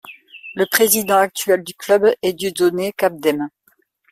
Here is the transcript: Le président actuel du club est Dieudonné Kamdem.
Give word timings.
Le 0.55 0.65
président 0.65 1.17
actuel 1.19 1.63
du 1.63 1.75
club 1.75 2.11
est 2.23 2.33
Dieudonné 2.33 2.91
Kamdem. 2.91 3.49